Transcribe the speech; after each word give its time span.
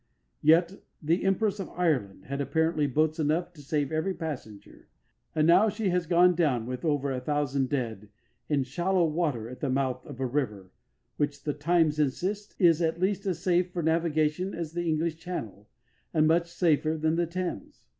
Yet 0.41 0.81
the 0.99 1.23
Empress 1.23 1.59
of 1.59 1.69
Ireland 1.69 2.25
had 2.25 2.41
apparently 2.41 2.87
boats 2.87 3.19
enough 3.19 3.53
to 3.53 3.61
save 3.61 3.91
every 3.91 4.15
passenger, 4.15 4.87
and 5.35 5.45
now 5.45 5.69
she 5.69 5.89
has 5.89 6.07
gone 6.07 6.33
down 6.33 6.65
with 6.65 6.83
over 6.83 7.11
a 7.11 7.19
thousand 7.21 7.69
dead 7.69 8.09
in 8.49 8.63
shallow 8.63 9.05
water 9.05 9.47
at 9.47 9.59
the 9.59 9.69
mouth 9.69 10.03
of 10.07 10.19
a 10.19 10.25
river 10.25 10.71
which, 11.17 11.43
the 11.43 11.53
Times 11.53 11.99
insists, 11.99 12.55
is 12.57 12.81
at 12.81 12.99
least 12.99 13.27
as 13.27 13.37
safe 13.43 13.71
for 13.71 13.83
navigation 13.83 14.55
as 14.55 14.73
the 14.73 14.89
English 14.89 15.17
Channel, 15.17 15.69
and 16.15 16.27
much 16.27 16.49
safer 16.51 16.97
than 16.97 17.15
the 17.15 17.27
Thames. 17.27 17.85